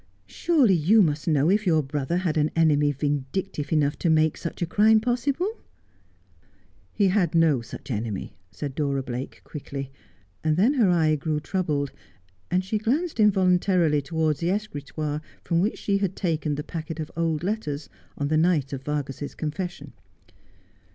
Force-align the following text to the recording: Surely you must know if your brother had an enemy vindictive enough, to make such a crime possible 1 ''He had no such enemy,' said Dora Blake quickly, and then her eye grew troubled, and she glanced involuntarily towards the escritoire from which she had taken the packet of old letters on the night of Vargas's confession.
Surely 0.25 0.73
you 0.73 1.03
must 1.03 1.27
know 1.27 1.47
if 1.51 1.67
your 1.67 1.83
brother 1.83 2.17
had 2.17 2.35
an 2.35 2.49
enemy 2.55 2.91
vindictive 2.91 3.71
enough, 3.71 3.99
to 3.99 4.09
make 4.09 4.35
such 4.35 4.59
a 4.63 4.65
crime 4.65 4.99
possible 4.99 5.45
1 5.45 5.55
''He 6.93 7.07
had 7.09 7.35
no 7.35 7.61
such 7.61 7.91
enemy,' 7.91 8.33
said 8.49 8.73
Dora 8.73 9.03
Blake 9.03 9.41
quickly, 9.43 9.91
and 10.43 10.57
then 10.57 10.73
her 10.73 10.89
eye 10.89 11.15
grew 11.15 11.39
troubled, 11.39 11.91
and 12.49 12.65
she 12.65 12.79
glanced 12.79 13.19
involuntarily 13.19 14.01
towards 14.01 14.39
the 14.39 14.49
escritoire 14.49 15.21
from 15.43 15.61
which 15.61 15.77
she 15.77 15.99
had 15.99 16.15
taken 16.15 16.55
the 16.55 16.63
packet 16.63 16.99
of 16.99 17.11
old 17.15 17.43
letters 17.43 17.87
on 18.17 18.27
the 18.27 18.37
night 18.37 18.73
of 18.73 18.81
Vargas's 18.83 19.35
confession. 19.35 19.93